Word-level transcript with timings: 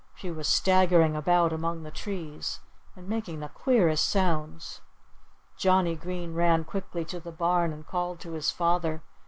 She 0.15 0.31
was 0.31 0.47
staggering 0.47 1.15
about 1.15 1.53
among 1.53 1.83
the 1.83 1.91
trees 1.91 2.59
and 2.95 3.07
making 3.07 3.39
the 3.39 3.49
queerest 3.49 4.09
sounds. 4.09 4.81
Johnnie 5.57 5.95
Green 5.95 6.33
ran 6.33 6.63
quickly 6.63 7.05
to 7.05 7.19
the 7.19 7.31
barn 7.31 7.71
and 7.71 7.85
called 7.85 8.19
to 8.21 8.31
his 8.31 8.49
father. 8.49 9.03